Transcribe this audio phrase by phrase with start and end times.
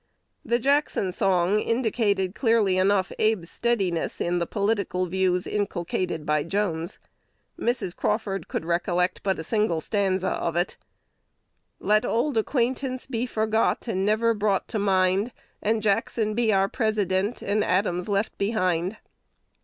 [0.43, 6.97] The Jackson song indicated clearly enough Abe's steadiness in the political views inculcated by Jones.
[7.59, 7.95] Mrs.
[7.95, 10.75] Crawford could recollect but a single stanza of it:
[11.79, 17.43] "Let auld acquaintance be forgot, And never brought to mind, And Jackson be our President,
[17.43, 18.97] And Adams left behind."